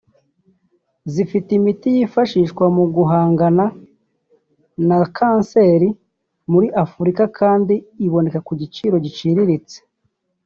[1.13, 3.65] zifite imiti yakwifashishwa mu guhangana
[4.87, 5.89] na kanseri
[6.51, 9.77] muri Afurika kandi ikaboneka ku giciro giciriritse